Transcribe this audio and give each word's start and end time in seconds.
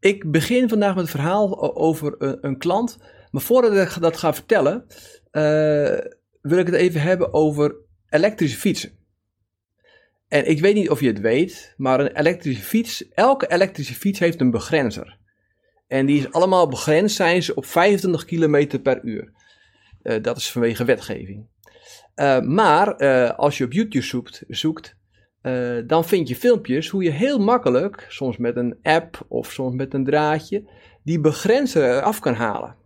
Ik 0.00 0.30
begin 0.30 0.68
vandaag 0.68 0.94
met 0.94 1.04
een 1.04 1.10
verhaal 1.10 1.76
over 1.76 2.14
een, 2.18 2.38
een 2.40 2.58
klant. 2.58 2.98
Maar 3.30 3.42
voordat 3.42 3.72
ik 3.72 4.00
dat 4.00 4.16
ga 4.16 4.34
vertellen, 4.34 4.84
uh, 5.32 5.98
wil 6.40 6.58
ik 6.58 6.66
het 6.66 6.74
even 6.74 7.00
hebben 7.00 7.34
over 7.34 7.76
elektrische 8.08 8.58
fietsen. 8.58 8.96
En 10.28 10.48
ik 10.48 10.60
weet 10.60 10.74
niet 10.74 10.90
of 10.90 11.00
je 11.00 11.06
het 11.06 11.20
weet, 11.20 11.74
maar 11.76 12.00
een 12.00 12.16
elektrische 12.16 12.62
fiets, 12.62 13.08
elke 13.08 13.50
elektrische 13.50 13.94
fiets 13.94 14.18
heeft 14.18 14.40
een 14.40 14.50
begrenzer. 14.50 15.18
En 15.86 16.06
die 16.06 16.18
is 16.18 16.32
allemaal 16.32 16.68
begrensd 16.68 17.16
zijn 17.16 17.42
ze 17.42 17.54
op 17.54 17.66
25 17.66 18.24
km 18.24 18.80
per 18.82 19.04
uur. 19.04 19.32
Uh, 20.02 20.22
dat 20.22 20.36
is 20.36 20.50
vanwege 20.50 20.84
wetgeving. 20.84 21.46
Uh, 22.16 22.40
maar 22.40 22.96
als 23.34 23.58
je 23.58 23.64
op 23.64 23.72
YouTube 23.72 24.04
zoekt, 24.04 24.44
zoekt 24.48 24.97
dan 25.86 26.04
vind 26.04 26.28
je 26.28 26.36
filmpjes 26.36 26.88
hoe 26.88 27.02
je 27.02 27.10
heel 27.10 27.38
makkelijk, 27.38 28.06
soms 28.08 28.36
met 28.36 28.56
een 28.56 28.78
app 28.82 29.24
of 29.28 29.52
soms 29.52 29.74
met 29.74 29.94
een 29.94 30.04
draadje, 30.04 30.64
die 31.02 31.20
begrenzer 31.20 32.00
af 32.00 32.20
kan 32.20 32.34
halen. 32.34 32.76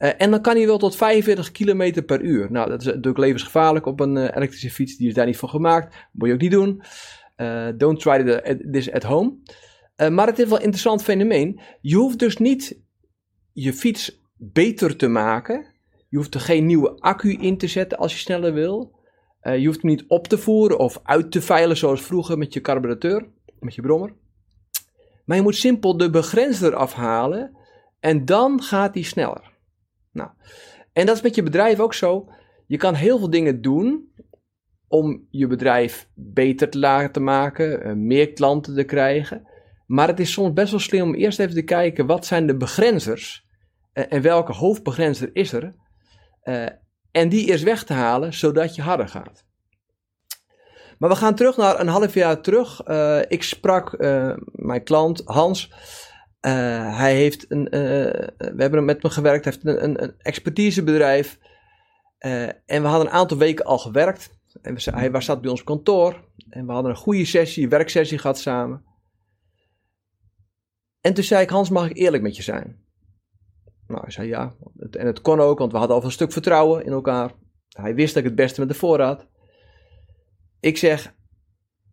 Uh, 0.00 0.10
en 0.18 0.30
dan 0.30 0.40
kan 0.40 0.56
hij 0.56 0.66
wel 0.66 0.78
tot 0.78 0.96
45 0.96 1.50
km 1.50 2.02
per 2.04 2.20
uur. 2.20 2.50
Nou, 2.50 2.68
dat 2.68 2.80
is 2.80 2.86
natuurlijk 2.86 3.18
levensgevaarlijk 3.18 3.86
op 3.86 4.00
een 4.00 4.16
uh, 4.16 4.22
elektrische 4.22 4.70
fiets. 4.70 4.96
Die 4.96 5.08
is 5.08 5.14
daar 5.14 5.26
niet 5.26 5.36
voor 5.36 5.48
gemaakt. 5.48 5.96
Moet 6.12 6.28
je 6.28 6.34
ook 6.34 6.40
niet 6.40 6.50
doen. 6.50 6.82
Don't 7.76 8.00
try 8.00 8.40
this 8.70 8.92
at 8.92 9.02
home. 9.02 9.36
maar 10.10 10.26
het 10.26 10.38
is 10.38 10.44
wel 10.44 10.56
een 10.56 10.62
interessant 10.62 11.02
fenomeen. 11.02 11.60
Je 11.80 11.96
hoeft 11.96 12.18
dus 12.18 12.36
niet 12.36 12.80
je 13.52 13.72
fiets 13.72 14.22
beter 14.36 14.96
te 14.96 15.08
maken. 15.08 15.66
Je 16.08 16.16
hoeft 16.16 16.34
er 16.34 16.40
geen 16.40 16.66
nieuwe 16.66 17.00
accu 17.00 17.32
in 17.32 17.58
te 17.58 17.66
zetten 17.66 17.98
als 17.98 18.12
je 18.12 18.18
sneller 18.18 18.52
wil. 18.52 18.99
Je 19.42 19.66
hoeft 19.66 19.82
hem 19.82 19.90
niet 19.90 20.04
op 20.08 20.28
te 20.28 20.38
voeren 20.38 20.78
of 20.78 21.00
uit 21.02 21.30
te 21.30 21.42
veilen 21.42 21.76
zoals 21.76 22.02
vroeger 22.02 22.38
met 22.38 22.52
je 22.52 22.60
carburateur, 22.60 23.26
met 23.58 23.74
je 23.74 23.82
brommer. 23.82 24.12
Maar 25.24 25.36
je 25.36 25.42
moet 25.42 25.56
simpel 25.56 25.96
de 25.96 26.10
begrenzer 26.10 26.74
afhalen 26.74 27.56
en 28.00 28.24
dan 28.24 28.62
gaat 28.62 28.94
hij 28.94 29.02
sneller. 29.02 29.52
Nou, 30.12 30.30
en 30.92 31.06
dat 31.06 31.16
is 31.16 31.22
met 31.22 31.34
je 31.34 31.42
bedrijf 31.42 31.80
ook 31.80 31.94
zo. 31.94 32.28
Je 32.66 32.76
kan 32.76 32.94
heel 32.94 33.18
veel 33.18 33.30
dingen 33.30 33.62
doen 33.62 34.12
om 34.88 35.26
je 35.30 35.46
bedrijf 35.46 36.08
beter 36.14 36.70
te 36.70 36.78
laten 36.78 37.24
maken, 37.24 37.86
uh, 37.86 37.92
meer 37.92 38.32
klanten 38.32 38.74
te 38.74 38.84
krijgen. 38.84 39.48
Maar 39.86 40.08
het 40.08 40.20
is 40.20 40.32
soms 40.32 40.52
best 40.52 40.70
wel 40.70 40.80
slim 40.80 41.02
om 41.02 41.14
eerst 41.14 41.38
even 41.38 41.54
te 41.54 41.62
kijken 41.62 42.06
wat 42.06 42.26
zijn 42.26 42.46
de 42.46 42.56
begrenzers 42.56 43.46
uh, 43.94 44.04
en 44.08 44.22
welke 44.22 44.52
hoofdbegrenzer 44.52 45.30
is 45.32 45.52
er. 45.52 45.74
En 47.10 47.28
die 47.28 47.46
eerst 47.46 47.64
weg 47.64 47.84
te 47.84 47.92
halen, 47.92 48.34
zodat 48.34 48.74
je 48.74 48.82
harder 48.82 49.08
gaat. 49.08 49.44
Maar 50.98 51.10
we 51.10 51.16
gaan 51.16 51.34
terug 51.34 51.56
naar 51.56 51.80
een 51.80 51.88
half 51.88 52.14
jaar 52.14 52.40
terug. 52.40 52.82
ik 53.28 53.42
sprak 53.42 53.98
mijn 54.52 54.82
klant 54.84 55.22
Hans. 55.24 55.72
Uh, 56.46 56.96
hij 56.98 57.14
heeft 57.14 57.50
een, 57.50 57.64
we 57.70 58.54
hebben 58.56 58.84
met 58.84 59.02
hem 59.02 59.10
gewerkt, 59.10 59.44
hij 59.44 59.54
heeft 59.54 59.82
een, 59.82 60.02
een, 60.02 60.14
expertisebedrijf. 60.18 61.38
En 62.18 62.82
we 62.82 62.88
hadden 62.88 63.06
een 63.06 63.12
aantal 63.12 63.38
weken 63.38 63.64
al 63.64 63.78
gewerkt. 63.78 64.30
En 64.62 64.74
we, 64.74 64.90
hij 64.90 65.20
zat 65.20 65.40
bij 65.40 65.50
ons 65.50 65.64
kantoor. 65.64 66.24
En 66.50 66.66
we 66.66 66.72
hadden 66.72 66.90
een 66.90 66.96
goede 66.96 67.24
sessie, 67.24 67.68
werksessie 67.68 68.18
gehad 68.18 68.38
samen. 68.38 68.84
En 71.00 71.14
toen 71.14 71.24
zei 71.24 71.42
ik, 71.42 71.50
Hans, 71.50 71.70
mag 71.70 71.90
ik 71.90 71.96
eerlijk 71.96 72.22
met 72.22 72.36
je 72.36 72.42
zijn? 72.42 72.84
Nou, 73.90 74.02
hij 74.02 74.10
zei 74.10 74.28
ja. 74.28 74.54
En 74.90 75.06
het 75.06 75.20
kon 75.20 75.40
ook, 75.40 75.58
want 75.58 75.72
we 75.72 75.78
hadden 75.78 75.96
al 75.96 76.04
een 76.04 76.10
stuk 76.10 76.32
vertrouwen 76.32 76.84
in 76.84 76.92
elkaar. 76.92 77.32
Hij 77.68 77.94
wist 77.94 78.14
dat 78.14 78.22
ik 78.22 78.28
het 78.28 78.38
beste 78.38 78.60
met 78.60 78.68
de 78.68 78.74
voor 78.74 79.00
had. 79.00 79.26
Ik 80.60 80.76
zeg, 80.76 81.14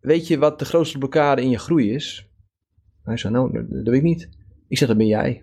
weet 0.00 0.26
je 0.26 0.38
wat 0.38 0.58
de 0.58 0.64
grootste 0.64 0.98
blokkade 0.98 1.42
in 1.42 1.50
je 1.50 1.58
groei 1.58 1.94
is? 1.94 2.30
Hij 3.02 3.16
zei, 3.16 3.32
nou, 3.32 3.52
dat 3.68 3.84
weet 3.84 3.94
ik 3.94 4.02
niet. 4.02 4.28
Ik 4.68 4.78
zeg, 4.78 4.88
dat 4.88 4.96
ben 4.96 5.06
jij. 5.06 5.42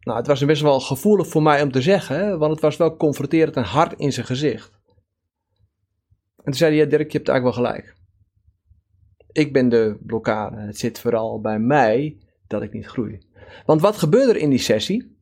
Nou, 0.00 0.18
het 0.18 0.26
was 0.26 0.44
best 0.44 0.62
wel 0.62 0.80
gevoelig 0.80 1.28
voor 1.28 1.42
mij 1.42 1.62
om 1.62 1.72
te 1.72 1.82
zeggen, 1.82 2.38
want 2.38 2.52
het 2.52 2.60
was 2.60 2.76
wel 2.76 2.96
confronterend 2.96 3.56
en 3.56 3.64
hard 3.64 3.98
in 3.98 4.12
zijn 4.12 4.26
gezicht. 4.26 4.72
En 6.36 6.44
toen 6.44 6.54
zei 6.54 6.74
hij, 6.74 6.84
ja 6.84 6.88
Dirk, 6.88 7.12
je 7.12 7.16
hebt 7.16 7.28
eigenlijk 7.28 7.56
wel 7.56 7.66
gelijk. 7.66 7.96
Ik 9.32 9.52
ben 9.52 9.68
de 9.68 9.98
blokkade. 10.00 10.60
Het 10.60 10.78
zit 10.78 10.98
vooral 10.98 11.40
bij 11.40 11.58
mij 11.58 12.18
dat 12.46 12.62
ik 12.62 12.72
niet 12.72 12.86
groei. 12.86 13.30
Want 13.66 13.80
wat 13.80 13.96
gebeurde 13.96 14.32
er 14.32 14.40
in 14.40 14.50
die 14.50 14.58
sessie? 14.58 15.16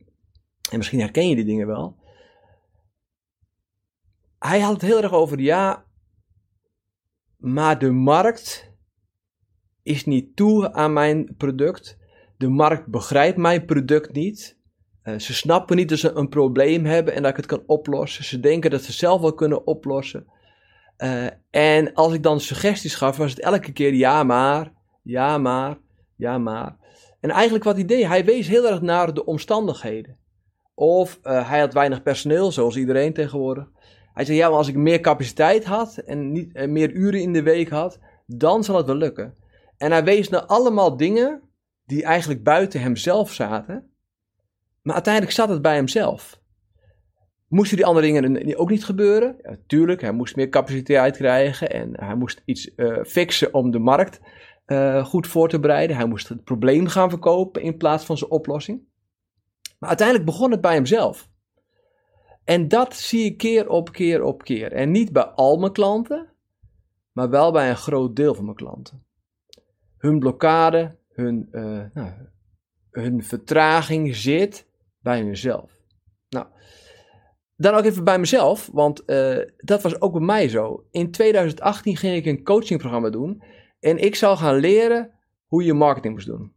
En 0.70 0.76
misschien 0.76 1.00
herken 1.00 1.28
je 1.28 1.34
die 1.34 1.44
dingen 1.44 1.66
wel. 1.66 1.98
Hij 4.38 4.60
had 4.60 4.72
het 4.72 4.82
heel 4.82 5.02
erg 5.02 5.12
over, 5.12 5.40
ja, 5.40 5.84
maar 7.36 7.78
de 7.78 7.90
markt 7.90 8.72
is 9.82 10.04
niet 10.04 10.36
toe 10.36 10.72
aan 10.72 10.92
mijn 10.92 11.34
product. 11.36 11.98
De 12.36 12.48
markt 12.48 12.86
begrijpt 12.86 13.36
mijn 13.36 13.64
product 13.64 14.12
niet. 14.12 14.58
Uh, 15.04 15.18
ze 15.18 15.34
snappen 15.34 15.76
niet 15.76 15.88
dat 15.88 15.98
ze 15.98 16.12
een 16.12 16.28
probleem 16.28 16.84
hebben 16.84 17.14
en 17.14 17.22
dat 17.22 17.30
ik 17.30 17.36
het 17.36 17.46
kan 17.46 17.62
oplossen. 17.66 18.24
Ze 18.24 18.40
denken 18.40 18.70
dat 18.70 18.82
ze 18.82 18.92
zelf 18.92 19.20
wel 19.20 19.34
kunnen 19.34 19.66
oplossen. 19.66 20.26
Uh, 20.98 21.26
en 21.50 21.94
als 21.94 22.12
ik 22.12 22.22
dan 22.22 22.40
suggesties 22.40 22.94
gaf, 22.94 23.16
was 23.16 23.30
het 23.30 23.40
elke 23.40 23.72
keer 23.72 23.94
ja 23.94 24.22
maar, 24.22 24.72
ja 25.02 25.38
maar, 25.38 25.78
ja 26.16 26.38
maar. 26.38 26.76
En 27.20 27.30
eigenlijk 27.30 27.64
wat 27.64 27.74
hij 27.74 27.84
deed, 27.84 28.06
hij 28.06 28.24
wees 28.24 28.48
heel 28.48 28.68
erg 28.68 28.80
naar 28.80 29.14
de 29.14 29.24
omstandigheden. 29.24 30.18
Of 30.74 31.18
uh, 31.22 31.48
hij 31.48 31.60
had 31.60 31.72
weinig 31.72 32.02
personeel, 32.02 32.52
zoals 32.52 32.76
iedereen 32.76 33.12
tegenwoordig. 33.12 33.70
Hij 34.12 34.24
zei, 34.24 34.38
ja, 34.38 34.48
maar 34.48 34.56
als 34.56 34.68
ik 34.68 34.76
meer 34.76 35.00
capaciteit 35.00 35.64
had 35.64 35.96
en 35.96 36.32
niet, 36.32 36.66
meer 36.66 36.90
uren 36.90 37.20
in 37.20 37.32
de 37.32 37.42
week 37.42 37.68
had, 37.68 37.98
dan 38.26 38.64
zal 38.64 38.76
het 38.76 38.86
wel 38.86 38.96
lukken. 38.96 39.34
En 39.76 39.90
hij 39.90 40.04
wees 40.04 40.28
naar 40.28 40.44
allemaal 40.44 40.96
dingen 40.96 41.42
die 41.86 42.04
eigenlijk 42.04 42.42
buiten 42.42 42.80
hemzelf 42.80 43.32
zaten. 43.32 43.90
Maar 44.82 44.94
uiteindelijk 44.94 45.34
zat 45.34 45.48
het 45.48 45.62
bij 45.62 45.74
hemzelf. 45.74 46.40
Moesten 47.48 47.76
die 47.76 47.86
andere 47.86 48.06
dingen 48.06 48.58
ook 48.58 48.70
niet 48.70 48.84
gebeuren? 48.84 49.36
Ja, 49.42 49.56
tuurlijk, 49.66 50.00
hij 50.00 50.12
moest 50.12 50.36
meer 50.36 50.48
capaciteit 50.48 51.16
krijgen 51.16 51.70
en 51.70 51.90
hij 52.04 52.14
moest 52.14 52.42
iets 52.44 52.70
uh, 52.76 53.04
fixen 53.04 53.54
om 53.54 53.70
de 53.70 53.78
markt 53.78 54.20
uh, 54.72 55.04
goed 55.04 55.26
voor 55.26 55.48
te 55.48 55.60
bereiden. 55.60 55.96
Hij 55.96 56.06
moest 56.06 56.28
het 56.28 56.44
probleem 56.44 56.86
gaan 56.86 57.10
verkopen 57.10 57.62
in 57.62 57.76
plaats 57.76 58.04
van 58.04 58.18
zijn 58.18 58.30
oplossing. 58.30 58.80
Maar 59.78 59.88
uiteindelijk 59.88 60.26
begon 60.26 60.50
het 60.50 60.60
bij 60.60 60.74
hemzelf. 60.74 61.28
En 62.44 62.68
dat 62.68 62.94
zie 62.94 63.24
ik 63.24 63.36
keer 63.36 63.68
op 63.68 63.92
keer 63.92 64.22
op 64.22 64.42
keer. 64.42 64.72
En 64.72 64.90
niet 64.90 65.12
bij 65.12 65.24
al 65.24 65.56
mijn 65.56 65.72
klanten, 65.72 66.32
maar 67.12 67.30
wel 67.30 67.52
bij 67.52 67.70
een 67.70 67.76
groot 67.76 68.16
deel 68.16 68.34
van 68.34 68.44
mijn 68.44 68.56
klanten. 68.56 69.04
Hun 69.96 70.18
blokkade 70.18 70.98
hun, 71.12 71.48
uh, 71.52 71.82
nou, 71.94 72.10
hun 72.90 73.24
vertraging 73.24 74.16
zit 74.16 74.66
bij 75.00 75.20
hunzelf. 75.20 75.80
Nou, 76.28 76.46
dan 77.56 77.74
ook 77.74 77.84
even 77.84 78.04
bij 78.04 78.18
mezelf, 78.18 78.68
want 78.72 79.02
uh, 79.06 79.38
dat 79.56 79.82
was 79.82 80.00
ook 80.00 80.12
bij 80.12 80.20
mij 80.20 80.48
zo. 80.48 80.86
In 80.90 81.10
2018 81.10 81.96
ging 81.96 82.16
ik 82.16 82.26
een 82.26 82.44
coachingprogramma 82.44 83.10
doen 83.10 83.42
en 83.80 83.98
ik 83.98 84.14
zou 84.14 84.36
gaan 84.36 84.56
leren 84.56 85.10
hoe 85.46 85.64
je 85.64 85.74
marketing 85.74 86.14
moest 86.14 86.26
doen. 86.26 86.52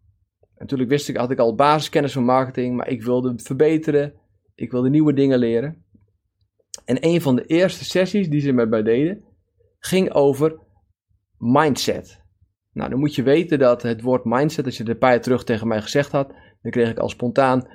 Natuurlijk 0.58 0.90
wist 0.90 1.10
ik, 1.10 1.18
had 1.18 1.32
ik 1.32 1.40
al 1.40 1.56
basiskennis 1.56 2.14
van 2.14 2.24
marketing, 2.24 2.76
maar 2.76 2.90
ik 2.90 3.04
wilde 3.04 3.34
verbeteren. 3.36 4.14
Ik 4.56 4.72
wilde 4.72 4.90
nieuwe 4.90 5.14
dingen 5.14 5.40
leren. 5.40 5.86
En 6.86 6.98
een 7.00 7.22
van 7.22 7.36
de 7.36 7.46
eerste 7.46 7.86
sessies 7.86 8.30
die 8.30 8.42
ze 8.42 8.52
met 8.52 8.70
mij 8.70 8.84
deden, 8.84 9.24
ging 9.80 10.12
over 10.12 10.60
mindset. 11.38 12.22
Nou, 12.72 12.90
dan 12.90 13.00
moet 13.00 13.16
je 13.16 13.24
weten 13.24 13.60
dat 13.60 13.81
het 13.81 14.02
woord 14.02 14.26
mindset, 14.26 14.66
als 14.66 14.78
je 14.78 14.84
het 14.84 14.92
een 14.92 14.98
paar 14.98 15.12
jaar 15.12 15.22
terug 15.22 15.44
tegen 15.44 15.68
mij 15.68 15.81
gezegd 15.81 16.12
had, 16.12 16.34
dan 16.62 16.72
kreeg 16.72 16.90
ik 16.90 16.98
al 16.98 17.10
spontaan 17.10 17.68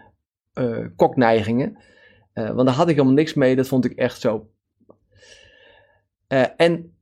uh, 0.54 0.86
kokneigingen. 0.96 1.82
Uh, 2.34 2.50
want 2.50 2.66
daar 2.66 2.76
had 2.76 2.88
ik 2.88 2.94
helemaal 2.94 3.16
niks 3.16 3.34
mee, 3.34 3.56
dat 3.56 3.68
vond 3.68 3.84
ik 3.84 3.92
echt 3.92 4.20
zo. 4.20 4.50
Uh, 6.28 6.44
en 6.56 6.97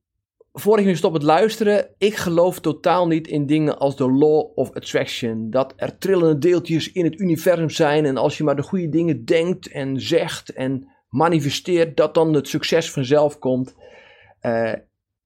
voor 0.59 0.79
ik 0.79 0.85
nu 0.85 0.97
stop 0.97 1.13
met 1.13 1.23
luisteren, 1.23 1.89
ik 1.99 2.15
geloof 2.15 2.61
totaal 2.61 3.07
niet 3.07 3.29
in 3.29 3.47
dingen 3.47 3.79
als 3.79 3.97
de 3.97 4.11
law 4.11 4.59
of 4.59 4.73
attraction. 4.73 5.51
Dat 5.51 5.73
er 5.77 5.99
trillende 5.99 6.39
deeltjes 6.39 6.93
in 6.93 7.05
het 7.05 7.21
universum 7.21 7.71
zijn 7.71 8.05
en 8.05 8.17
als 8.17 8.39
je 8.39 8.45
maar 8.45 8.57
de 8.57 8.63
goede 8.63 8.89
dingen 8.89 9.25
denkt 9.25 9.69
en 9.69 10.01
zegt 10.01 10.53
en 10.53 10.89
manifesteert, 11.09 11.97
dat 11.97 12.15
dan 12.15 12.33
het 12.35 12.49
succes 12.49 12.91
vanzelf 12.91 13.39
komt. 13.39 13.75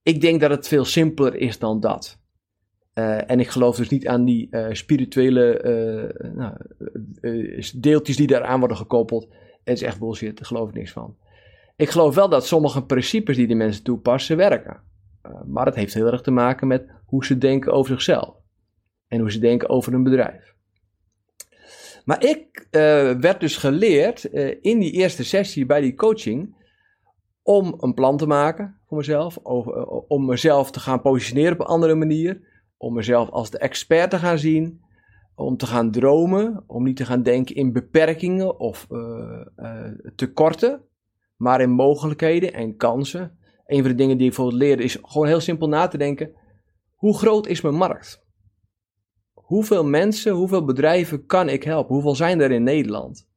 ik 0.02 0.20
denk 0.20 0.40
dat 0.40 0.50
het 0.50 0.68
veel 0.68 0.84
simpeler 0.84 1.34
is 1.34 1.58
dan 1.58 1.80
dat. 1.80 2.18
Uh, 2.94 3.30
en 3.30 3.40
ik 3.40 3.48
geloof 3.48 3.76
dus 3.76 3.88
niet 3.88 4.06
aan 4.06 4.24
die 4.24 4.48
uh, 4.50 4.66
spirituele 4.72 5.62
nou, 6.34 6.54
deeltjes 7.74 8.16
die 8.16 8.26
daaraan 8.26 8.58
worden 8.58 8.76
gekoppeld. 8.76 9.28
Het 9.64 9.76
is 9.76 9.82
echt 9.82 9.98
bullshit, 9.98 10.36
daar 10.36 10.46
geloof 10.46 10.68
ik 10.68 10.74
niks 10.74 10.92
van. 10.92 11.16
Ik 11.76 11.90
geloof 11.90 12.14
wel 12.14 12.28
dat 12.28 12.46
sommige 12.46 12.84
principes 12.84 13.36
die 13.36 13.46
die 13.46 13.56
mensen 13.56 13.82
toepassen 13.82 14.36
werken. 14.36 14.88
Maar 15.46 15.66
het 15.66 15.74
heeft 15.74 15.94
heel 15.94 16.06
erg 16.06 16.20
te 16.20 16.30
maken 16.30 16.66
met 16.66 16.86
hoe 17.04 17.24
ze 17.24 17.38
denken 17.38 17.72
over 17.72 17.92
zichzelf. 17.92 18.36
En 19.08 19.20
hoe 19.20 19.32
ze 19.32 19.38
denken 19.38 19.68
over 19.68 19.94
een 19.94 20.02
bedrijf. 20.02 20.54
Maar 22.04 22.24
ik 22.24 22.66
werd 23.20 23.40
dus 23.40 23.56
geleerd 23.56 24.24
in 24.60 24.78
die 24.78 24.92
eerste 24.92 25.24
sessie 25.24 25.66
bij 25.66 25.80
die 25.80 25.94
coaching 25.94 26.58
om 27.42 27.74
een 27.78 27.94
plan 27.94 28.16
te 28.16 28.26
maken 28.26 28.80
voor 28.86 28.96
mezelf, 28.96 29.36
om 30.08 30.24
mezelf 30.26 30.70
te 30.70 30.80
gaan 30.80 31.00
positioneren 31.00 31.52
op 31.52 31.60
een 31.60 31.66
andere 31.66 31.94
manier, 31.94 32.40
om 32.76 32.94
mezelf 32.94 33.30
als 33.30 33.50
de 33.50 33.58
expert 33.58 34.10
te 34.10 34.18
gaan 34.18 34.38
zien, 34.38 34.80
om 35.34 35.56
te 35.56 35.66
gaan 35.66 35.90
dromen, 35.90 36.64
om 36.66 36.84
niet 36.84 36.96
te 36.96 37.04
gaan 37.04 37.22
denken 37.22 37.54
in 37.54 37.72
beperkingen 37.72 38.58
of 38.58 38.86
tekorten, 40.14 40.82
maar 41.36 41.60
in 41.60 41.70
mogelijkheden 41.70 42.52
en 42.52 42.76
kansen. 42.76 43.38
Een 43.70 43.80
van 43.80 43.90
de 43.90 43.96
dingen 43.96 44.16
die 44.16 44.26
ik 44.26 44.34
bijvoorbeeld 44.34 44.62
leerde 44.62 44.82
is 44.82 44.98
gewoon 45.02 45.26
heel 45.26 45.40
simpel 45.40 45.68
na 45.68 45.88
te 45.88 45.98
denken: 45.98 46.32
hoe 46.94 47.18
groot 47.18 47.46
is 47.46 47.60
mijn 47.60 47.74
markt? 47.74 48.24
Hoeveel 49.32 49.84
mensen, 49.84 50.32
hoeveel 50.32 50.64
bedrijven 50.64 51.26
kan 51.26 51.48
ik 51.48 51.62
helpen? 51.62 51.94
Hoeveel 51.94 52.14
zijn 52.14 52.40
er 52.40 52.50
in 52.50 52.62
Nederland? 52.62 53.28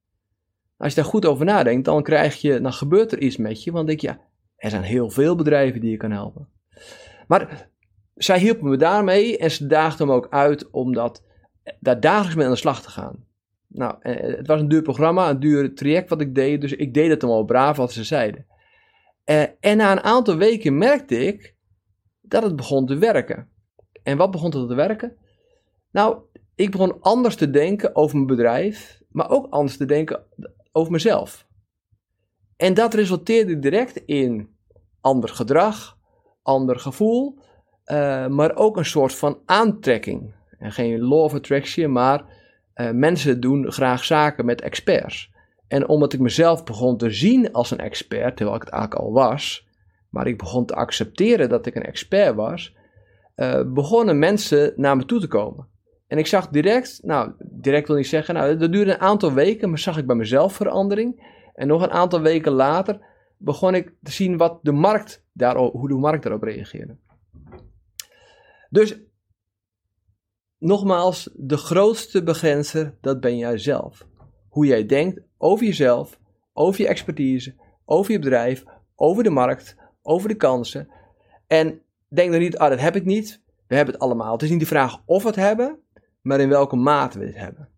Als 0.77 0.93
je 0.93 1.01
daar 1.01 1.09
goed 1.09 1.25
over 1.25 1.45
nadenkt, 1.45 1.85
dan 1.85 2.03
krijg 2.03 2.41
je, 2.41 2.61
dan 2.61 2.73
gebeurt 2.73 3.11
er 3.11 3.21
iets 3.21 3.37
met 3.37 3.63
je, 3.63 3.71
want 3.71 3.87
denk 3.87 3.99
je, 3.99 4.07
ja, 4.07 4.19
er 4.55 4.69
zijn 4.69 4.83
heel 4.83 5.09
veel 5.09 5.35
bedrijven 5.35 5.81
die 5.81 5.91
je 5.91 5.97
kan 5.97 6.11
helpen. 6.11 6.49
Maar 7.27 7.69
zij 8.15 8.39
hielpen 8.39 8.69
me 8.69 8.77
daarmee 8.77 9.37
en 9.37 9.51
ze 9.51 9.67
daagden 9.67 10.07
me 10.07 10.13
ook 10.13 10.27
uit 10.29 10.71
om 10.71 10.93
dat, 10.93 11.23
daar 11.79 11.99
dagelijks 11.99 12.35
mee 12.35 12.45
aan 12.45 12.51
de 12.51 12.57
slag 12.57 12.81
te 12.81 12.89
gaan. 12.89 13.25
Nou, 13.67 13.95
eh, 13.99 14.37
het 14.37 14.47
was 14.47 14.59
een 14.59 14.67
duur 14.67 14.81
programma, 14.81 15.29
een 15.29 15.39
duur 15.39 15.75
traject 15.75 16.09
wat 16.09 16.21
ik 16.21 16.35
deed, 16.35 16.61
dus 16.61 16.73
ik 16.73 16.93
deed 16.93 17.09
het 17.09 17.23
allemaal 17.23 17.45
braaf 17.45 17.77
wat 17.77 17.91
ze 17.91 18.03
zeiden. 18.03 18.45
Eh, 19.23 19.43
en 19.59 19.77
na 19.77 19.91
een 19.91 20.03
aantal 20.03 20.35
weken 20.37 20.77
merkte 20.77 21.25
ik 21.25 21.55
dat 22.21 22.43
het 22.43 22.55
begon 22.55 22.85
te 22.85 22.97
werken. 22.97 23.49
En 24.03 24.17
wat 24.17 24.31
begon 24.31 24.55
het 24.55 24.67
te 24.67 24.75
werken? 24.75 25.17
Nou, 25.91 26.17
ik 26.55 26.71
begon 26.71 27.01
anders 27.01 27.35
te 27.35 27.49
denken 27.49 27.95
over 27.95 28.15
mijn 28.15 28.27
bedrijf, 28.27 29.01
maar 29.09 29.29
ook 29.29 29.47
anders 29.49 29.77
te 29.77 29.85
denken 29.85 30.23
over 30.71 30.91
mezelf. 30.91 31.47
En 32.57 32.73
dat 32.73 32.93
resulteerde 32.93 33.59
direct 33.59 33.95
in 34.05 34.49
ander 35.01 35.29
gedrag, 35.29 35.97
ander 36.41 36.79
gevoel, 36.79 37.39
uh, 37.85 38.27
maar 38.27 38.55
ook 38.55 38.77
een 38.77 38.85
soort 38.85 39.15
van 39.15 39.41
aantrekking. 39.45 40.33
En 40.57 40.71
geen 40.71 40.99
law 40.99 41.23
of 41.23 41.33
attraction, 41.33 41.91
maar 41.91 42.25
uh, 42.75 42.91
mensen 42.91 43.39
doen 43.39 43.71
graag 43.71 44.03
zaken 44.03 44.45
met 44.45 44.61
experts. 44.61 45.32
En 45.73 45.87
omdat 45.87 46.13
ik 46.13 46.19
mezelf 46.19 46.63
begon 46.63 46.97
te 46.97 47.11
zien 47.11 47.51
als 47.51 47.71
een 47.71 47.79
expert, 47.79 48.35
terwijl 48.37 48.57
ik 48.57 48.63
het 48.63 48.73
eigenlijk 48.73 49.03
al 49.03 49.13
was, 49.13 49.67
maar 50.09 50.27
ik 50.27 50.37
begon 50.37 50.65
te 50.65 50.75
accepteren 50.75 51.49
dat 51.49 51.65
ik 51.65 51.75
een 51.75 51.85
expert 51.85 52.35
was, 52.35 52.75
uh, 53.35 53.61
begonnen 53.73 54.19
mensen 54.19 54.73
naar 54.75 54.97
me 54.97 55.05
toe 55.05 55.19
te 55.19 55.27
komen. 55.27 55.67
En 56.07 56.17
ik 56.17 56.27
zag 56.27 56.49
direct, 56.49 56.99
nou, 57.03 57.31
direct 57.39 57.87
wil 57.87 57.95
niet 57.95 58.07
zeggen, 58.07 58.33
nou, 58.33 58.57
dat 58.57 58.71
duurde 58.71 58.93
een 58.93 58.99
aantal 58.99 59.33
weken, 59.33 59.69
maar 59.69 59.79
zag 59.79 59.97
ik 59.97 60.07
bij 60.07 60.15
mezelf 60.15 60.53
verandering. 60.53 61.39
En 61.53 61.67
nog 61.67 61.81
een 61.81 61.91
aantal 61.91 62.21
weken 62.21 62.51
later 62.51 62.99
begon 63.37 63.75
ik 63.75 63.93
te 64.01 64.11
zien 64.11 64.37
wat 64.37 64.59
de 64.61 64.71
markt 64.71 65.25
daarop, 65.31 65.73
hoe 65.73 65.87
de 65.87 65.95
markt 65.95 66.23
daarop 66.23 66.43
reageerde. 66.43 66.97
Dus 68.69 68.99
nogmaals, 70.57 71.29
de 71.33 71.57
grootste 71.57 72.23
begrenzer, 72.23 72.97
dat 73.01 73.19
ben 73.19 73.37
jij 73.37 73.57
zelf. 73.57 74.11
Hoe 74.53 74.65
jij 74.65 74.85
denkt 74.85 75.21
over 75.37 75.65
jezelf, 75.65 76.19
over 76.53 76.81
je 76.81 76.87
expertise, 76.87 77.55
over 77.85 78.11
je 78.11 78.19
bedrijf, 78.19 78.63
over 78.95 79.23
de 79.23 79.29
markt, 79.29 79.75
over 80.01 80.29
de 80.29 80.35
kansen. 80.35 80.87
En 81.47 81.81
denk 82.07 82.31
dan 82.31 82.39
niet, 82.39 82.57
ah, 82.57 82.69
dat 82.69 82.79
heb 82.79 82.95
ik 82.95 83.05
niet. 83.05 83.41
We 83.67 83.75
hebben 83.75 83.93
het 83.93 84.03
allemaal. 84.03 84.31
Het 84.31 84.41
is 84.41 84.49
niet 84.49 84.59
de 84.59 84.65
vraag 84.65 85.01
of 85.05 85.21
we 85.21 85.27
het 85.27 85.37
hebben, 85.37 85.79
maar 86.21 86.39
in 86.39 86.49
welke 86.49 86.75
mate 86.75 87.19
we 87.19 87.25
het 87.25 87.37
hebben. 87.37 87.69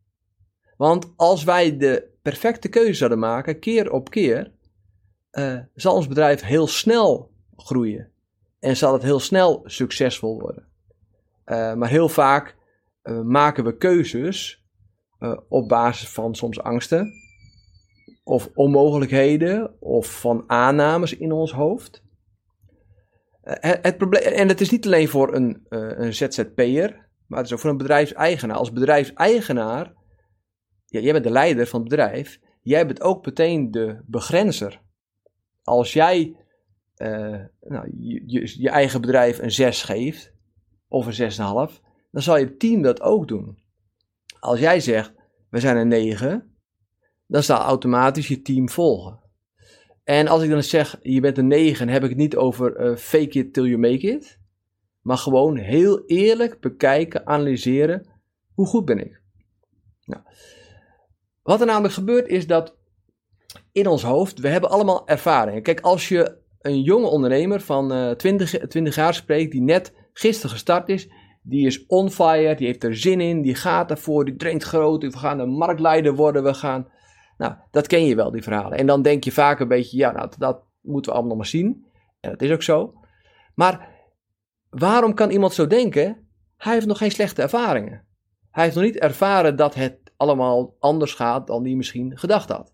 Want 0.78 1.14
als 1.16 1.44
wij 1.44 1.78
de 1.78 2.08
perfecte 2.22 2.70
keuze 2.70 2.94
zouden 2.94 3.20
maken, 3.20 3.60
keer 3.60 3.92
op 3.92 4.10
keer, 4.10 4.52
uh, 5.32 5.60
zal 5.76 5.96
ons 5.96 6.08
bedrijf 6.08 6.42
heel 6.42 6.68
snel 6.68 7.32
groeien. 7.56 8.12
En 8.60 8.78
zal 8.78 8.94
het 8.94 9.04
heel 9.04 9.20
snel 9.20 9.62
succesvol 9.66 10.40
worden. 10.40 10.68
Uh, 11.46 11.74
maar 11.74 11.90
heel 11.90 12.10
vaak 12.10 12.56
uh, 13.04 13.22
maken 13.22 13.64
we 13.64 13.78
keuzes 13.78 14.65
op 15.48 15.70
basis 15.70 16.10
van 16.10 16.36
soms 16.36 16.62
angsten, 16.62 17.14
of 18.24 18.50
onmogelijkheden, 18.54 19.82
of 19.82 20.20
van 20.20 20.44
aannames 20.48 21.18
in 21.18 21.32
ons 21.32 21.52
hoofd. 21.52 22.04
Het, 23.42 23.80
het, 23.82 23.98
probleem, 23.98 24.24
en 24.24 24.48
het 24.48 24.62
is 24.62 24.70
niet 24.70 24.86
alleen 24.86 25.08
voor 25.08 25.36
een, 25.36 25.66
een 25.70 26.14
ZZP'er, 26.14 27.08
maar 27.28 27.38
het 27.38 27.48
is 27.48 27.54
ook 27.54 27.60
voor 27.60 27.70
een 27.70 27.78
bedrijfseigenaar. 27.78 28.58
Als 28.58 28.72
bedrijfseigenaar, 28.72 29.94
jij 30.86 31.12
bent 31.12 31.24
de 31.24 31.32
leider 31.32 31.68
van 31.68 31.80
het 31.80 31.90
bedrijf, 31.90 32.40
jij 32.62 32.86
bent 32.86 33.02
ook 33.02 33.26
meteen 33.26 33.72
de 33.72 34.02
begrenzer. 34.06 34.82
Als 35.64 35.94
jij 35.94 36.36
nou, 37.62 37.92
je, 37.98 38.24
je, 38.26 38.62
je, 38.62 38.70
eigen 38.70 39.02
bedrijf 39.02 39.40
een 39.40 39.52
6 39.52 39.84
geeft, 39.84 40.34
of 40.88 41.20
een 41.20 41.32
6,5, 41.70 41.82
dan 42.12 42.22
zal 42.22 42.38
je 42.38 42.58
team 42.58 42.82
dat 42.82 43.02
ook 43.02 43.28
doen. 43.28 43.64
Als 44.46 44.60
jij 44.60 44.80
zegt, 44.80 45.14
we 45.50 45.60
zijn 45.60 45.78
een 45.78 45.88
9, 45.88 46.56
dan 47.28 47.44
zal 47.44 47.58
automatisch 47.58 48.28
je 48.28 48.42
team 48.42 48.70
volgen. 48.70 49.20
En 50.04 50.28
als 50.28 50.44
ik 50.44 50.50
dan 50.50 50.64
zeg, 50.64 50.98
je 51.02 51.20
bent 51.20 51.38
een 51.38 51.48
9, 51.48 51.90
heb 51.90 52.04
ik 52.04 52.10
het 52.10 52.18
niet 52.18 52.36
over 52.36 52.80
uh, 52.80 52.96
fake 52.96 53.40
it 53.40 53.54
till 53.54 53.66
you 53.66 53.78
make 53.78 54.08
it 54.08 54.40
maar 55.06 55.18
gewoon 55.18 55.58
heel 55.58 56.06
eerlijk 56.06 56.60
bekijken, 56.60 57.28
analyseren, 57.28 58.06
hoe 58.54 58.66
goed 58.66 58.86
ben 58.86 59.00
ik? 59.00 59.22
Nou, 60.06 60.22
wat 61.44 61.60
er 61.60 61.66
namelijk 61.66 61.94
gebeurt 61.94 62.28
is 62.28 62.48
dat 62.48 62.76
in 63.72 63.88
ons 63.88 64.04
hoofd, 64.04 64.40
we 64.40 64.48
hebben 64.48 64.70
allemaal 64.70 65.08
ervaringen. 65.08 65.62
Kijk, 65.62 65.80
als 65.80 66.08
je 66.10 66.38
een 66.62 66.82
jonge 66.82 67.08
ondernemer 67.08 67.62
van 67.62 67.94
uh, 67.94 68.12
20, 68.12 68.68
20 68.68 68.96
jaar 68.96 69.14
spreekt, 69.14 69.52
die 69.52 69.62
net 69.62 69.94
gisteren 70.14 70.52
gestart 70.52 70.90
is, 70.90 71.10
die 71.48 71.66
is 71.66 71.86
on 71.86 72.12
fire, 72.12 72.56
die 72.56 72.68
heeft 72.68 72.84
er 72.84 72.98
zin 72.98 73.22
in, 73.22 73.42
die 73.42 73.56
gaat 73.56 73.92
ervoor, 73.92 74.26
die 74.26 74.36
traint 74.36 74.64
groot, 74.64 75.04
we 75.04 75.18
gaan 75.18 75.40
een 75.40 75.50
marktleider 75.50 76.16
worden, 76.16 76.44
we 76.44 76.54
gaan... 76.54 76.88
Nou, 77.38 77.54
dat 77.72 77.88
ken 77.88 78.06
je 78.06 78.16
wel, 78.16 78.32
die 78.32 78.44
verhalen. 78.44 78.78
En 78.78 78.86
dan 78.86 79.02
denk 79.02 79.24
je 79.24 79.32
vaak 79.32 79.60
een 79.60 79.68
beetje, 79.68 79.98
ja, 79.98 80.12
nou, 80.12 80.30
dat 80.38 80.64
moeten 80.82 81.12
we 81.12 81.18
allemaal 81.18 81.36
maar 81.36 81.46
zien. 81.46 81.86
En 82.20 82.30
dat 82.30 82.42
is 82.42 82.52
ook 82.52 82.64
zo. 82.64 82.94
Maar 83.56 83.94
Waarom 84.76 85.14
kan 85.14 85.30
iemand 85.30 85.54
zo 85.54 85.68
denken? 85.68 86.28
Hij 86.58 86.74
heeft 86.74 86.86
nog 86.86 86.98
geen 86.98 87.12
slechte 87.12 87.42
ervaringen. 87.42 88.06
Hij 88.52 88.64
heeft 88.64 88.76
nog 88.76 88.86
niet 88.86 88.98
ervaren 88.98 89.56
dat 89.56 89.76
het 89.76 89.98
allemaal 90.18 90.76
anders 90.80 91.14
gaat 91.14 91.48
dan 91.48 91.64
hij 91.64 91.76
misschien 91.76 92.18
gedacht 92.18 92.50
had. 92.50 92.74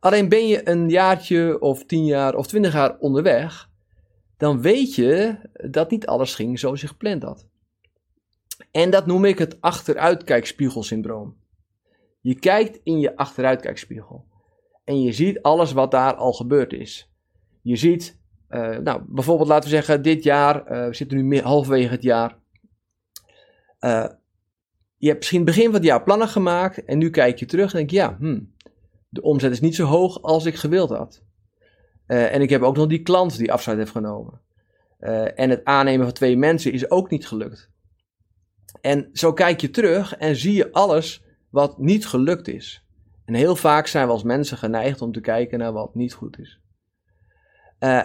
Alleen 0.00 0.28
ben 0.28 0.46
je 0.46 0.68
een 0.68 0.88
jaartje 0.88 1.60
of 1.60 1.84
tien 1.84 2.04
jaar 2.04 2.34
of 2.34 2.46
twintig 2.46 2.72
jaar 2.72 2.98
onderweg, 2.98 3.70
dan 4.36 4.60
weet 4.60 4.94
je 4.94 5.36
dat 5.70 5.90
niet 5.90 6.06
alles 6.06 6.34
ging 6.34 6.58
zoals 6.58 6.80
je 6.80 6.86
gepland 6.86 7.22
had. 7.22 7.48
En 8.70 8.90
dat 8.90 9.06
noem 9.06 9.24
ik 9.24 9.38
het 9.38 9.60
achteruitkijkspiegelsyndroom. 9.60 11.36
Je 12.20 12.34
kijkt 12.34 12.80
in 12.82 12.98
je 12.98 13.16
achteruitkijkspiegel 13.16 14.24
en 14.84 15.02
je 15.02 15.12
ziet 15.12 15.42
alles 15.42 15.72
wat 15.72 15.90
daar 15.90 16.14
al 16.14 16.32
gebeurd 16.32 16.72
is. 16.72 17.10
Je 17.62 17.76
ziet 17.76 18.18
uh, 18.50 18.78
nou, 18.78 19.02
bijvoorbeeld 19.06 19.48
laten 19.48 19.70
we 19.70 19.74
zeggen, 19.74 20.02
dit 20.02 20.22
jaar, 20.22 20.56
uh, 20.56 20.86
we 20.86 20.94
zitten 20.94 21.28
nu 21.28 21.40
halverwege 21.40 21.88
het 21.88 22.02
jaar. 22.02 22.36
Uh, 23.80 24.06
je 24.96 25.06
hebt 25.06 25.18
misschien 25.18 25.44
begin 25.44 25.64
van 25.64 25.74
het 25.74 25.84
jaar 25.84 26.02
plannen 26.02 26.28
gemaakt 26.28 26.84
en 26.84 26.98
nu 26.98 27.10
kijk 27.10 27.38
je 27.38 27.46
terug 27.46 27.72
en 27.72 27.78
denk 27.78 27.90
je, 27.90 27.96
ja, 27.96 28.16
hmm, 28.18 28.54
de 29.08 29.22
omzet 29.22 29.52
is 29.52 29.60
niet 29.60 29.74
zo 29.74 29.84
hoog 29.84 30.22
als 30.22 30.44
ik 30.44 30.54
gewild 30.54 30.90
had. 30.90 31.22
en 32.06 32.42
ik 32.42 32.50
heb 32.50 32.62
ook 32.62 32.76
nog 32.76 32.86
die 32.86 33.02
klant 33.02 33.36
die 33.36 33.52
afscheid 33.52 33.78
heeft 33.78 33.90
genomen. 33.90 34.40
en 35.34 35.50
het 35.50 35.64
aannemen 35.64 36.04
van 36.04 36.14
twee 36.14 36.36
mensen 36.36 36.72
is 36.72 36.90
ook 36.90 37.10
niet 37.10 37.26
gelukt. 37.26 37.70
En 38.80 39.08
zo 39.12 39.32
kijk 39.32 39.60
je 39.60 39.70
terug 39.70 40.16
en 40.16 40.36
zie 40.36 40.54
je 40.54 40.72
alles 40.72 41.24
wat 41.50 41.78
niet 41.78 42.06
gelukt 42.06 42.48
is. 42.48 42.84
En 43.24 43.34
heel 43.34 43.56
vaak 43.56 43.86
zijn 43.86 44.06
we 44.06 44.12
als 44.12 44.22
mensen 44.22 44.58
geneigd 44.58 45.02
om 45.02 45.12
te 45.12 45.20
kijken 45.20 45.58
naar 45.58 45.72
wat 45.72 45.94
niet 45.94 46.12
goed 46.12 46.38
is. 46.38 46.60
Uh, 47.80 48.02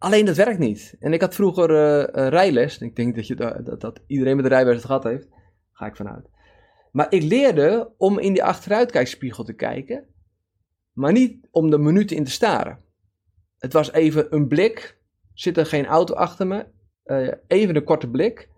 Alleen 0.00 0.24
dat 0.24 0.36
werkt 0.36 0.58
niet. 0.58 0.96
En 1.00 1.12
ik 1.12 1.20
had 1.20 1.34
vroeger 1.34 1.70
uh, 1.70 2.28
rijles. 2.28 2.78
Ik 2.78 2.96
denk 2.96 3.14
dat, 3.14 3.26
je, 3.26 3.34
dat, 3.34 3.80
dat 3.80 4.00
iedereen 4.06 4.36
met 4.36 4.44
de 4.44 4.50
rijbewijs 4.50 4.78
het 4.78 4.86
gehad 4.86 5.04
heeft. 5.04 5.28
Ga 5.72 5.86
ik 5.86 5.96
vanuit. 5.96 6.28
Maar 6.92 7.12
ik 7.12 7.22
leerde 7.22 7.92
om 7.96 8.18
in 8.18 8.32
die 8.32 8.44
achteruitkijkspiegel 8.44 9.44
te 9.44 9.52
kijken. 9.52 10.04
Maar 10.92 11.12
niet 11.12 11.46
om 11.50 11.70
de 11.70 11.78
minuten 11.78 12.16
in 12.16 12.24
te 12.24 12.30
staren. 12.30 12.78
Het 13.58 13.72
was 13.72 13.92
even 13.92 14.34
een 14.34 14.48
blik. 14.48 14.98
Zit 15.34 15.56
er 15.56 15.66
geen 15.66 15.86
auto 15.86 16.14
achter 16.14 16.46
me? 16.46 16.66
Uh, 17.04 17.32
even 17.46 17.76
een 17.76 17.84
korte 17.84 18.08
blik. 18.10 18.48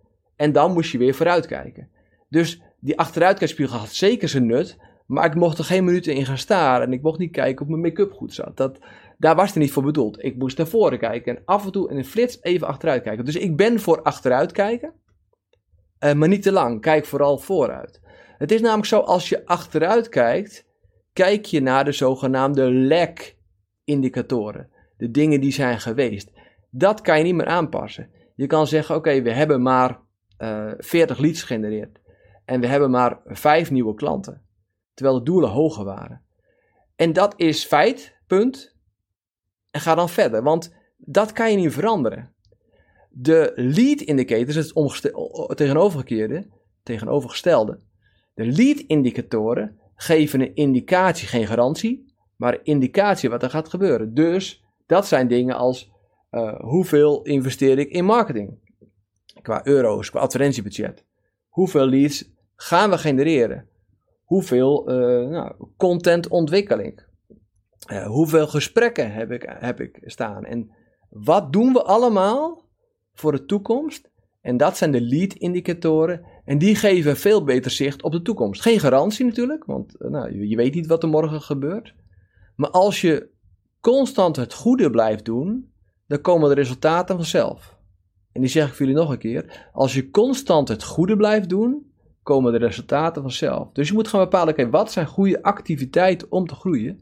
En 0.43 0.53
dan 0.53 0.73
moest 0.73 0.93
je 0.93 0.99
weer 0.99 1.15
vooruitkijken. 1.15 1.89
Dus 2.29 2.63
die 2.81 2.99
achteruitkijkspiegel 2.99 3.79
had 3.79 3.93
zeker 3.93 4.29
zijn 4.29 4.47
nut, 4.47 4.79
maar 5.07 5.25
ik 5.25 5.35
mocht 5.35 5.59
er 5.59 5.65
geen 5.65 5.85
minuten 5.85 6.15
in 6.15 6.27
gaan 6.27 6.39
staren 6.39 6.87
en 6.87 6.93
ik 6.93 7.03
mocht 7.03 7.19
niet 7.19 7.33
kijken 7.33 7.63
of 7.63 7.71
mijn 7.71 7.81
make-up 7.83 8.13
goed 8.13 8.35
zat. 8.35 8.57
Dat, 8.57 8.79
daar 9.19 9.35
was 9.35 9.49
het 9.49 9.59
niet 9.59 9.73
voor 9.73 9.83
bedoeld. 9.83 10.25
Ik 10.25 10.37
moest 10.37 10.57
naar 10.57 10.67
voren 10.67 10.99
kijken 10.99 11.37
en 11.37 11.43
af 11.45 11.65
en 11.65 11.73
toe 11.73 11.91
in 11.91 11.97
een 11.97 12.05
flits 12.05 12.39
even 12.41 12.67
achteruit 12.67 13.03
kijken. 13.03 13.25
Dus 13.25 13.37
ik 13.37 13.57
ben 13.57 13.81
voor 13.81 14.03
achteruit 14.03 14.53
kijken, 14.53 14.93
uh, 16.05 16.13
maar 16.13 16.29
niet 16.29 16.43
te 16.43 16.53
lang. 16.53 16.81
Kijk 16.81 17.07
vooral 17.07 17.39
vooruit. 17.39 18.01
Het 18.39 18.53
is 18.53 18.61
namelijk 18.61 18.89
zo, 18.89 18.99
als 18.99 19.29
je 19.29 19.47
achteruit 19.47 20.09
kijkt, 20.09 20.67
kijk 21.13 21.45
je 21.45 21.61
naar 21.61 21.85
de 21.85 21.93
zogenaamde 21.93 22.73
lag-indicatoren. 22.73 24.69
De 24.97 25.11
dingen 25.11 25.41
die 25.41 25.53
zijn 25.53 25.81
geweest. 25.81 26.33
Dat 26.71 27.01
kan 27.01 27.19
je 27.19 27.25
niet 27.25 27.35
meer 27.35 27.47
aanpassen. 27.47 28.11
Je 28.35 28.47
kan 28.47 28.67
zeggen, 28.67 28.95
oké, 28.95 29.23
we 29.23 29.33
hebben 29.33 29.63
maar 29.63 29.91
eh, 29.91 29.97
40 30.79 31.19
leads 31.19 31.43
gegenereerd. 31.43 32.01
En 32.45 32.61
we 32.61 32.67
hebben 32.67 32.91
maar 32.91 33.21
5 33.25 33.71
nieuwe 33.71 33.95
klanten. 33.95 34.43
Terwijl 34.95 35.19
de 35.19 35.25
doelen 35.25 35.51
hoger 35.51 35.85
waren. 35.85 36.23
En 36.97 37.13
dat 37.13 37.35
is 37.37 37.65
feit, 37.65 38.17
punt. 38.27 38.77
En 39.71 39.81
ga 39.81 39.95
dan 39.95 40.09
verder, 40.09 40.43
want 40.43 40.75
dat 40.97 41.33
kan 41.33 41.51
je 41.51 41.57
niet 41.57 41.73
veranderen. 41.73 42.35
De 43.11 43.53
lead 43.55 44.01
indicators, 44.01 44.73
het 44.73 45.57
tegenovergekeerde, 45.57 46.47
tegenovergestelde. 46.83 47.81
De 48.35 48.47
lead 48.47 48.79
indicatoren 48.79 49.79
geven 49.95 50.41
een 50.41 50.55
indicatie, 50.55 51.29
geen 51.29 51.47
garantie, 51.47 52.15
maar 52.37 52.59
indicatie 52.63 53.31
wat 53.31 53.43
er 53.43 53.51
gaat 53.51 53.69
gebeuren. 53.69 54.15
Dus 54.15 54.65
dat 54.87 55.07
zijn 55.07 55.29
dingen 55.29 55.57
als 55.57 55.93
uh, 56.31 56.61
hoeveel 56.61 57.23
investeer 57.23 57.79
ik 57.79 57.91
in 57.91 58.05
marketing? 58.05 58.59
Qua 59.43 59.67
euro's, 59.67 60.11
qua 60.11 60.21
advertentiebudget. 60.21 61.05
Hoeveel 61.49 61.87
leads 61.87 62.33
gaan 62.57 62.91
we 62.91 62.99
genereren? 62.99 63.69
Hoeveel 64.25 64.91
uh, 64.91 65.29
nou, 65.29 65.55
contentontwikkeling? 65.77 67.03
Uh, 67.93 68.07
hoeveel 68.07 68.47
gesprekken 68.47 69.13
heb 69.13 69.31
ik, 69.31 69.45
heb 69.59 69.81
ik 69.81 70.01
staan? 70.05 70.45
En 70.45 70.71
wat 71.11 71.53
doen 71.53 71.73
we 71.73 71.83
allemaal 71.83 72.69
voor 73.15 73.33
de 73.33 73.45
toekomst? 73.45 74.11
En 74.41 74.57
dat 74.57 74.77
zijn 74.77 74.91
de 74.91 75.01
lead-indicatoren. 75.01 76.25
En 76.45 76.59
die 76.59 76.75
geven 76.75 77.17
veel 77.17 77.45
beter 77.45 77.71
zicht 77.71 78.03
op 78.03 78.13
de 78.13 78.23
toekomst. 78.23 78.63
Geen 78.63 78.81
garantie 78.81 79.25
natuurlijk, 79.25 79.65
want 79.65 79.95
nou, 79.99 80.49
je 80.49 80.57
weet 80.57 80.75
niet 80.75 80.87
wat 80.87 81.03
er 81.03 81.09
morgen 81.09 81.41
gebeurt. 81.41 81.95
Maar 82.57 82.71
als 82.71 83.01
je 83.01 83.29
constant 83.81 84.37
het 84.37 84.55
goede 84.55 84.91
blijft 84.91 85.25
doen, 85.25 85.73
dan 86.07 86.21
komen 86.21 86.49
de 86.49 86.55
resultaten 86.55 87.17
vanzelf. 87.17 87.72
En 88.33 88.41
die 88.41 88.51
zeg 88.51 88.69
ik 88.69 88.75
voor 88.75 88.87
jullie 88.87 89.01
nog 89.01 89.11
een 89.11 89.19
keer. 89.19 89.69
Als 89.73 89.95
je 89.95 90.11
constant 90.11 90.69
het 90.69 90.85
goede 90.85 91.17
blijft 91.17 91.49
doen, 91.49 91.93
komen 92.23 92.53
de 92.53 92.59
resultaten 92.59 93.23
vanzelf. 93.23 93.73
Dus 93.73 93.89
je 93.89 93.95
moet 93.95 94.09
gaan 94.09 94.21
bepalen, 94.21 94.53
oké, 94.53 94.71
wat 94.71 94.93
zijn 94.93 95.07
goede 95.07 95.43
activiteiten 95.43 96.31
om 96.31 96.47
te 96.47 96.55
groeien? 96.55 97.01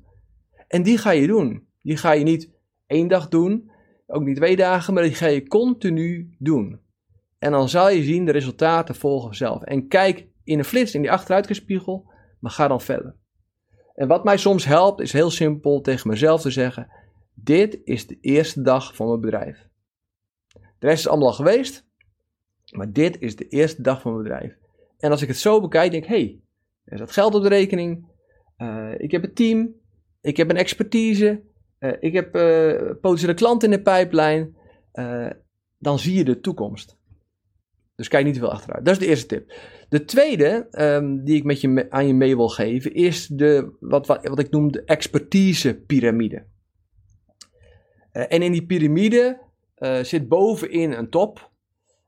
En 0.68 0.82
die 0.82 0.98
ga 0.98 1.10
je 1.10 1.26
doen. 1.26 1.66
Die 1.82 1.96
ga 1.96 2.12
je 2.12 2.24
niet 2.24 2.50
één 2.86 3.08
dag 3.08 3.28
doen, 3.28 3.70
ook 4.06 4.24
niet 4.24 4.36
twee 4.36 4.56
dagen, 4.56 4.94
maar 4.94 5.02
die 5.02 5.14
ga 5.14 5.26
je 5.26 5.48
continu 5.48 6.34
doen. 6.38 6.80
En 7.38 7.52
dan 7.52 7.68
zal 7.68 7.90
je 7.90 8.02
zien, 8.02 8.24
de 8.24 8.32
resultaten 8.32 8.94
volgen 8.94 9.26
vanzelf. 9.26 9.62
En 9.62 9.88
kijk 9.88 10.26
in 10.44 10.58
een 10.58 10.64
flits 10.64 10.94
in 10.94 11.00
die 11.00 11.12
achteruitkijkspiegel, 11.12 12.10
maar 12.40 12.50
ga 12.50 12.68
dan 12.68 12.80
verder. 12.80 13.14
En 13.94 14.08
wat 14.08 14.24
mij 14.24 14.36
soms 14.36 14.64
helpt, 14.64 15.00
is 15.00 15.12
heel 15.12 15.30
simpel 15.30 15.80
tegen 15.80 16.08
mezelf 16.08 16.40
te 16.40 16.50
zeggen: 16.50 16.88
Dit 17.34 17.80
is 17.84 18.06
de 18.06 18.18
eerste 18.20 18.62
dag 18.62 18.96
van 18.96 19.08
mijn 19.08 19.20
bedrijf. 19.20 19.69
De 20.80 20.86
rest 20.86 20.98
is 20.98 21.08
allemaal 21.08 21.28
al 21.28 21.34
geweest, 21.34 21.86
maar 22.70 22.92
dit 22.92 23.20
is 23.20 23.36
de 23.36 23.48
eerste 23.48 23.82
dag 23.82 24.00
van 24.00 24.12
mijn 24.12 24.22
bedrijf. 24.22 24.56
En 24.98 25.10
als 25.10 25.22
ik 25.22 25.28
het 25.28 25.36
zo 25.36 25.60
bekijk, 25.60 25.90
denk 25.90 26.02
ik: 26.02 26.08
hey, 26.08 26.40
er 26.84 26.96
staat 26.96 27.12
geld 27.12 27.34
op 27.34 27.42
de 27.42 27.48
rekening, 27.48 28.06
uh, 28.58 28.94
ik 28.98 29.10
heb 29.10 29.24
een 29.24 29.34
team, 29.34 29.74
ik 30.20 30.36
heb 30.36 30.50
een 30.50 30.56
expertise, 30.56 31.42
uh, 31.78 31.92
ik 32.00 32.12
heb 32.12 32.36
uh, 32.36 32.90
potentiële 33.00 33.34
klanten 33.34 33.70
in 33.70 33.76
de 33.76 33.82
pijplijn. 33.82 34.56
dan 35.78 35.98
zie 35.98 36.14
je 36.14 36.24
de 36.24 36.40
toekomst. 36.40 36.98
Dus 37.94 38.08
kijk 38.08 38.24
niet 38.24 38.34
te 38.34 38.40
veel 38.40 38.52
achteruit. 38.52 38.84
Dat 38.84 38.94
is 38.94 39.00
de 39.00 39.06
eerste 39.06 39.26
tip. 39.26 39.52
De 39.88 40.04
tweede 40.04 40.68
um, 40.70 41.24
die 41.24 41.36
ik 41.36 41.44
met 41.44 41.60
je 41.60 41.86
aan 41.90 42.06
je 42.06 42.14
mee 42.14 42.36
wil 42.36 42.48
geven 42.48 42.94
is 42.94 43.26
de, 43.26 43.76
wat, 43.80 44.06
wat, 44.06 44.28
wat 44.28 44.38
ik 44.38 44.50
noem 44.50 44.72
de 44.72 44.84
expertise-pyramide. 44.84 46.44
Uh, 48.12 48.32
en 48.32 48.42
in 48.42 48.52
die 48.52 48.66
piramide 48.66 49.49
uh, 49.80 49.98
zit 50.02 50.28
bovenin 50.28 50.92
een 50.92 51.10
top. 51.10 51.50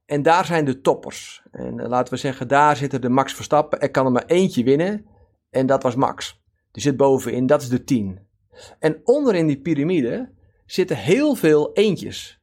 En 0.07 0.23
daar 0.23 0.45
zijn 0.45 0.65
de 0.65 0.81
toppers. 0.81 1.43
En 1.51 1.79
uh, 1.79 1.89
laten 1.89 2.15
we 2.15 2.21
zeggen, 2.21 2.49
daar 2.49 2.77
zitten 2.77 3.01
de 3.01 3.09
Max 3.09 3.35
Verstappen. 3.35 3.81
Er 3.81 3.91
kan 3.91 4.07
er 4.07 4.13
maar 4.13 4.27
eentje 4.27 4.65
winnen. 4.65 5.07
En 5.51 5.67
dat 5.67 5.83
was 5.83 5.95
Max. 5.95 6.41
Die 6.71 6.83
zit 6.83 6.97
bovenin, 6.97 7.47
dat 7.47 7.63
is 7.63 7.69
de 7.69 7.85
10. 7.85 8.21
En 8.79 9.01
onderin 9.05 9.47
die 9.47 9.61
piramide 9.61 10.33
zitten 10.67 10.97
heel 10.97 11.35
veel 11.35 11.73
eentjes. 11.73 12.41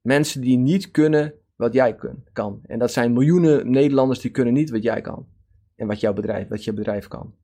Mensen 0.00 0.40
die 0.40 0.58
niet 0.58 0.90
kunnen 0.90 1.34
wat 1.56 1.72
jij 1.72 1.96
kan. 2.32 2.60
En 2.62 2.78
dat 2.78 2.92
zijn 2.92 3.12
miljoenen 3.12 3.70
Nederlanders 3.70 4.20
die 4.20 4.30
kunnen 4.30 4.54
niet 4.54 4.70
wat 4.70 4.82
jij 4.82 5.00
kan. 5.00 5.26
En 5.76 5.86
wat 5.86 6.00
jouw 6.00 6.12
bedrijf, 6.12 6.48
wat 6.48 6.64
je 6.64 6.72
bedrijf 6.72 7.08
kan. 7.08 7.34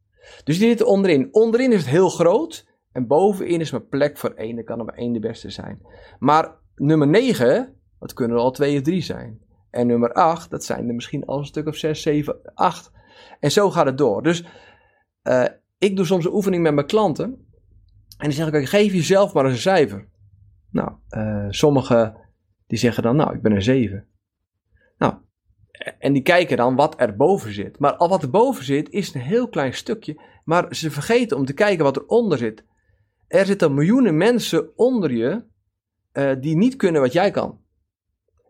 Dus 0.44 0.58
die 0.58 0.68
zitten 0.68 0.86
onderin. 0.86 1.28
Onderin 1.30 1.72
is 1.72 1.80
het 1.80 1.90
heel 1.90 2.08
groot. 2.08 2.66
En 2.92 3.06
bovenin 3.06 3.60
is 3.60 3.70
maar 3.70 3.82
plek 3.82 4.16
voor 4.16 4.30
één. 4.30 4.54
Dan 4.54 4.64
kan 4.64 4.78
er 4.78 4.84
maar 4.84 4.94
één 4.94 5.12
de 5.12 5.18
beste 5.18 5.50
zijn. 5.50 5.82
Maar 6.18 6.56
nummer 6.74 7.08
9, 7.08 7.74
dat 7.98 8.12
kunnen 8.12 8.36
er 8.36 8.42
al 8.42 8.50
twee 8.50 8.76
of 8.76 8.82
drie 8.82 9.02
zijn. 9.02 9.42
En 9.70 9.86
nummer 9.86 10.12
8, 10.12 10.50
dat 10.50 10.64
zijn 10.64 10.88
er 10.88 10.94
misschien 10.94 11.24
al 11.24 11.38
een 11.38 11.44
stuk 11.44 11.66
of 11.66 11.76
6, 11.76 12.02
7, 12.02 12.54
8. 12.54 12.90
En 13.40 13.50
zo 13.50 13.70
gaat 13.70 13.86
het 13.86 13.98
door. 13.98 14.22
Dus 14.22 14.44
uh, 15.22 15.44
ik 15.78 15.96
doe 15.96 16.04
soms 16.04 16.24
een 16.24 16.34
oefening 16.34 16.62
met 16.62 16.74
mijn 16.74 16.86
klanten. 16.86 17.46
En 18.18 18.28
die 18.28 18.32
zeggen, 18.32 18.60
ik 18.60 18.68
geef 18.68 18.92
jezelf 18.92 19.32
maar 19.32 19.44
een 19.44 19.56
cijfer. 19.56 20.08
Nou, 20.70 20.92
uh, 21.10 21.46
sommige 21.48 22.16
die 22.66 22.78
zeggen 22.78 23.02
dan, 23.02 23.16
nou, 23.16 23.34
ik 23.34 23.42
ben 23.42 23.52
een 23.52 23.62
7. 23.62 24.06
Nou, 24.98 25.14
en 25.98 26.12
die 26.12 26.22
kijken 26.22 26.56
dan 26.56 26.76
wat 26.76 27.00
er 27.00 27.16
boven 27.16 27.52
zit. 27.52 27.78
Maar 27.78 27.96
al 27.96 28.08
wat 28.08 28.22
er 28.22 28.30
boven 28.30 28.64
zit 28.64 28.90
is 28.90 29.14
een 29.14 29.20
heel 29.20 29.48
klein 29.48 29.74
stukje. 29.74 30.20
Maar 30.44 30.74
ze 30.74 30.90
vergeten 30.90 31.36
om 31.36 31.44
te 31.44 31.52
kijken 31.52 31.84
wat 31.84 31.96
eronder 31.96 32.38
zit. 32.38 32.64
Er 33.28 33.46
zitten 33.46 33.74
miljoenen 33.74 34.16
mensen 34.16 34.76
onder 34.76 35.12
je 35.12 35.44
uh, 36.14 36.32
die 36.40 36.56
niet 36.56 36.76
kunnen 36.76 37.00
wat 37.00 37.12
jij 37.12 37.30
kan. 37.30 37.60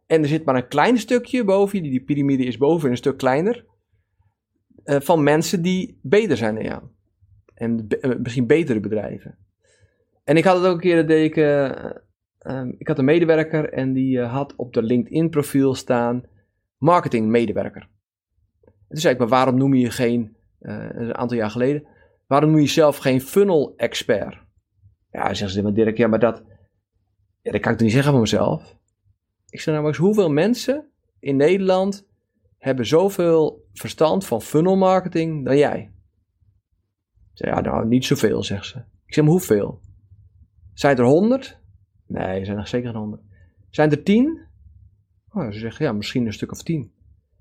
En 0.07 0.23
er 0.23 0.29
zit 0.29 0.45
maar 0.45 0.57
een 0.57 0.69
klein 0.69 0.99
stukje 0.99 1.45
boven 1.45 1.83
je, 1.83 1.91
die 1.91 2.05
piramide 2.05 2.45
is 2.45 2.57
boven 2.57 2.91
een 2.91 2.97
stuk 2.97 3.17
kleiner, 3.17 3.65
uh, 4.85 5.01
van 5.01 5.23
mensen 5.23 5.63
die 5.63 5.99
beter 6.03 6.37
zijn 6.37 6.55
dan 6.55 6.65
jou. 6.65 6.83
En 7.55 7.87
uh, 8.01 8.17
misschien 8.19 8.47
betere 8.47 8.81
bedrijven. 8.81 9.39
En 10.25 10.37
ik 10.37 10.45
had 10.45 10.57
het 10.57 10.67
ook 10.67 10.75
een 10.75 10.81
keer, 10.81 10.97
dat 10.97 11.09
deed 11.09 11.25
ik 11.25 11.37
Ehm, 12.45 12.73
ik 12.79 12.89
had 12.89 12.99
een 12.99 13.05
medewerker 13.05 13.73
en 13.73 13.93
die 13.93 14.21
had 14.21 14.57
op 14.57 14.73
de 14.73 14.83
LinkedIn 14.83 15.31
profiel 15.31 15.75
staan 15.75 16.23
marketingmedewerker. 16.79 17.89
En 18.63 18.73
toen 18.89 18.99
zei 18.99 19.13
ik, 19.13 19.19
maar 19.19 19.29
waarom 19.29 19.59
noem 19.59 19.75
je 19.75 19.91
geen, 19.91 20.37
een 20.61 21.15
aantal 21.15 21.37
jaar 21.37 21.51
geleden, 21.51 21.87
waarom 22.27 22.49
noem 22.49 22.59
je 22.59 22.65
jezelf 22.65 22.97
geen 22.97 23.21
funnel 23.21 23.75
expert? 23.77 24.39
Ja, 25.11 25.25
zeggen 25.35 25.51
ze, 25.51 25.63
maar 25.63 25.73
Dirk, 25.73 25.97
ja, 25.97 26.07
maar 26.07 26.19
dat, 26.19 26.43
ja, 27.45 27.53
dat 27.53 27.61
kan 27.61 27.73
ik 27.73 27.81
niet 27.81 27.93
zeggen 27.93 28.13
van 28.13 28.21
mezelf. 28.21 28.77
Ik 29.49 29.67
nou, 29.67 29.79
maar 29.79 29.87
eens, 29.87 29.97
hoeveel 29.97 30.31
mensen 30.31 30.91
in 31.19 31.37
Nederland 31.37 32.07
hebben 32.59 32.87
zoveel 32.87 33.69
verstand 33.73 34.27
van 34.27 34.43
funnel 34.43 34.77
marketing 34.77 35.45
dan 35.45 35.57
jij? 35.57 35.93
Ik 37.35 37.45
ja, 37.47 37.61
nou, 37.61 37.87
niet 37.87 38.05
zoveel, 38.05 38.43
zegt 38.43 38.67
ze. 38.67 38.79
Ik 39.07 39.15
zeg, 39.15 39.25
maar 39.25 39.33
hoeveel? 39.33 39.81
Zijn 40.75 40.99
er 40.99 41.05
honderd? 41.05 41.61
Nee, 42.07 42.41
er 42.41 42.47
zijn 42.47 42.59
er 42.59 42.67
zeker 42.67 42.97
honderd. 42.97 43.23
Zijn 43.71 43.91
er 43.91 44.03
tien? 44.03 44.41
Oh, 45.31 45.53
ze 45.53 45.59
zeggen, 45.59 45.85
ja, 45.85 45.93
misschien 45.93 46.27
een 46.27 46.33
stuk 46.33 46.53
of 46.53 46.63
tien. 46.63 46.93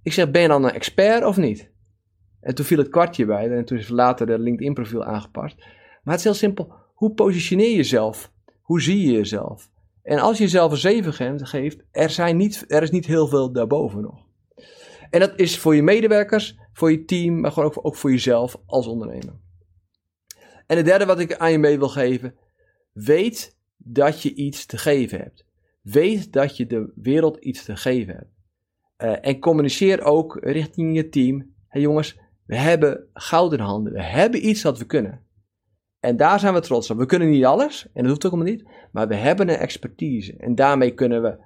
Ik 0.01 0.13
zeg, 0.13 0.31
ben 0.31 0.41
je 0.41 0.47
dan 0.47 0.63
een 0.63 0.73
expert 0.73 1.23
of 1.23 1.37
niet? 1.37 1.71
En 2.39 2.55
toen 2.55 2.65
viel 2.65 2.77
het 2.77 2.89
kwartje 2.89 3.25
bij 3.25 3.51
en 3.57 3.65
toen 3.65 3.77
is 3.77 3.87
later 3.87 4.25
de 4.25 4.39
LinkedIn 4.39 4.73
profiel 4.73 5.03
aangepast. 5.03 5.57
Maar 6.03 6.13
het 6.13 6.17
is 6.17 6.23
heel 6.23 6.33
simpel. 6.33 6.73
Hoe 6.93 7.13
positioneer 7.13 7.69
je 7.69 7.75
jezelf? 7.75 8.31
Hoe 8.61 8.81
zie 8.81 9.05
je 9.05 9.11
jezelf? 9.11 9.71
En 10.03 10.19
als 10.19 10.37
je 10.37 10.43
jezelf 10.43 10.71
een 10.71 10.77
7 10.77 11.45
geeft, 11.47 11.83
er, 11.91 12.09
zijn 12.09 12.37
niet, 12.37 12.65
er 12.67 12.81
is 12.81 12.91
niet 12.91 13.05
heel 13.05 13.27
veel 13.27 13.51
daarboven 13.51 14.01
nog. 14.01 14.25
En 15.09 15.19
dat 15.19 15.33
is 15.35 15.57
voor 15.57 15.75
je 15.75 15.83
medewerkers, 15.83 16.57
voor 16.73 16.91
je 16.91 17.05
team, 17.05 17.39
maar 17.39 17.51
gewoon 17.51 17.77
ook, 17.81 17.95
voor 17.95 18.11
jezelf 18.11 18.57
als 18.65 18.87
ondernemer. 18.87 19.33
En 20.65 20.77
het 20.77 20.85
derde 20.85 21.05
wat 21.05 21.19
ik 21.19 21.35
aan 21.35 21.51
je 21.51 21.57
mee 21.57 21.77
wil 21.77 21.89
geven, 21.89 22.35
weet 22.91 23.57
dat 23.77 24.21
je 24.21 24.33
iets 24.33 24.65
te 24.65 24.77
geven 24.77 25.17
hebt. 25.19 25.45
Weet 25.81 26.33
dat 26.33 26.57
je 26.57 26.65
de 26.65 26.91
wereld 26.95 27.37
iets 27.37 27.63
te 27.63 27.75
geven 27.75 28.13
hebt. 28.13 28.31
Uh, 28.97 29.27
en 29.27 29.39
communiceer 29.39 30.03
ook 30.03 30.37
richting 30.41 30.95
je 30.95 31.09
team. 31.09 31.39
Hé 31.39 31.45
hey 31.67 31.81
jongens, 31.81 32.17
we 32.45 32.57
hebben 32.57 33.07
goud 33.13 33.53
in 33.53 33.59
handen. 33.59 33.93
We 33.93 34.03
hebben 34.03 34.47
iets 34.47 34.61
dat 34.61 34.77
we 34.77 34.85
kunnen. 34.85 35.21
En 36.03 36.17
daar 36.17 36.39
zijn 36.39 36.53
we 36.53 36.59
trots 36.59 36.89
op. 36.89 36.97
We 36.97 37.05
kunnen 37.05 37.29
niet 37.29 37.45
alles, 37.45 37.87
en 37.93 38.01
dat 38.01 38.11
hoeft 38.11 38.25
ook 38.25 38.31
allemaal 38.31 38.51
niet, 38.51 38.69
maar 38.91 39.07
we 39.07 39.15
hebben 39.15 39.49
een 39.49 39.57
expertise. 39.57 40.37
En 40.37 40.55
daarmee 40.55 40.93
kunnen 40.93 41.21
we 41.21 41.37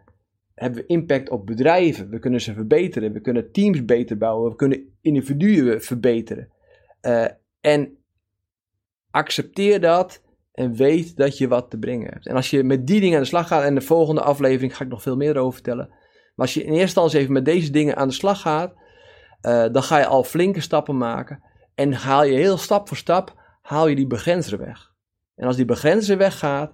hebben 0.53 0.79
we 0.81 0.85
impact 0.85 1.29
op 1.29 1.45
bedrijven. 1.45 2.09
We 2.09 2.19
kunnen 2.19 2.41
ze 2.41 2.53
verbeteren. 2.53 3.13
We 3.13 3.21
kunnen 3.21 3.51
teams 3.51 3.85
beter 3.85 4.17
bouwen. 4.17 4.49
We 4.49 4.55
kunnen 4.55 4.97
individuen 5.01 5.81
verbeteren. 5.81 6.51
Uh, 7.01 7.25
en 7.59 7.97
accepteer 9.11 9.81
dat 9.81 10.23
en 10.51 10.75
weet 10.75 11.17
dat 11.17 11.37
je 11.37 11.47
wat 11.47 11.69
te 11.69 11.77
brengen 11.77 12.09
hebt. 12.13 12.27
En 12.27 12.35
als 12.35 12.49
je 12.49 12.63
met 12.63 12.87
die 12.87 12.99
dingen 12.99 13.15
aan 13.15 13.23
de 13.23 13.27
slag 13.27 13.47
gaat, 13.47 13.63
en 13.63 13.75
de 13.75 13.81
volgende 13.81 14.21
aflevering 14.21 14.75
ga 14.75 14.83
ik 14.83 14.89
nog 14.89 15.01
veel 15.01 15.15
meer 15.15 15.37
over 15.37 15.53
vertellen. 15.53 15.87
Maar 16.35 16.45
als 16.45 16.53
je 16.53 16.59
in 16.59 16.67
eerste 16.67 16.81
instantie 16.81 17.19
even 17.19 17.33
met 17.33 17.45
deze 17.45 17.71
dingen 17.71 17.95
aan 17.95 18.07
de 18.07 18.13
slag 18.13 18.41
gaat, 18.41 18.73
uh, 19.41 19.65
dan 19.71 19.83
ga 19.83 19.97
je 19.97 20.05
al 20.05 20.23
flinke 20.23 20.61
stappen 20.61 20.97
maken. 20.97 21.43
En 21.75 21.93
haal 21.93 22.23
je 22.23 22.35
heel 22.35 22.57
stap 22.57 22.87
voor 22.87 22.97
stap, 22.97 23.36
haal 23.67 23.87
je 23.87 23.95
die 23.95 24.07
begrenzer 24.07 24.57
weg. 24.57 24.93
En 25.35 25.47
als 25.47 25.55
die 25.55 25.65
begrenzer 25.65 26.17
weggaat, 26.17 26.71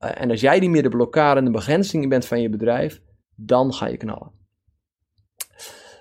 uh, 0.00 0.20
en 0.20 0.30
als 0.30 0.40
jij 0.40 0.58
niet 0.58 0.70
meer 0.70 0.82
de 0.82 0.88
blokkade 0.88 1.38
en 1.38 1.44
de 1.44 1.50
begrenzing 1.50 2.08
bent 2.08 2.26
van 2.26 2.40
je 2.40 2.48
bedrijf, 2.48 3.00
dan 3.34 3.74
ga 3.74 3.86
je 3.86 3.96
knallen. 3.96 4.32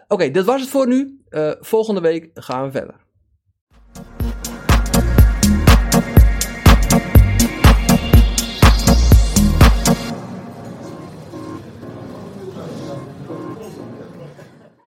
Oké, 0.04 0.14
okay, 0.14 0.32
dit 0.32 0.46
was 0.46 0.62
het 0.62 0.70
voor 0.70 0.88
nu. 0.88 1.22
Uh, 1.30 1.52
volgende 1.60 2.02
week 2.02 2.30
gaan 2.34 2.66
we 2.66 2.72
verder. 2.72 3.03